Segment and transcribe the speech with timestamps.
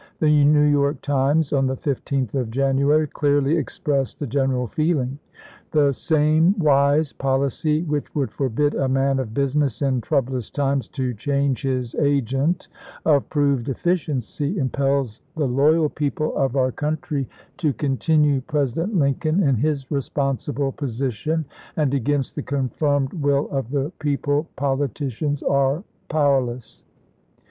[0.19, 2.49] The" New York Times" on the 15th of ^4.
[2.49, 5.19] January clearly expressed the general feeling:"
[5.73, 11.13] The same wise policy which would forbid a man of business in troublous times to
[11.13, 12.67] change his agent
[13.05, 18.41] of proved efficiency, impels the loyal people of our LINCOLN KENOMINATED 55 country to continue
[18.41, 19.97] President Lincoln in his re chap.
[19.97, 20.01] in.
[20.01, 21.45] sponsible position;
[21.77, 26.81] and against the confirmed will of the people politicians are powerless."